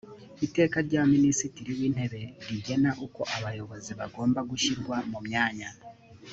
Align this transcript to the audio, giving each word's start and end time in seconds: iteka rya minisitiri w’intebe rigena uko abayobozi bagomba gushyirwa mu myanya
iteka 0.45 0.77
rya 0.87 1.01
minisitiri 1.13 1.69
w’intebe 1.77 2.21
rigena 2.47 2.91
uko 3.05 3.21
abayobozi 3.35 3.91
bagomba 3.99 4.39
gushyirwa 4.49 4.95
mu 5.11 5.19
myanya 5.27 5.69